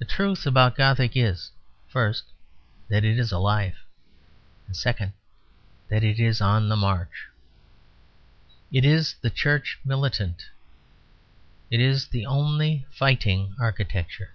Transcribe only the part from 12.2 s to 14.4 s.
only fighting architecture.